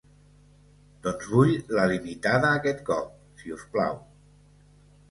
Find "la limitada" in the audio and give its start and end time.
1.81-2.51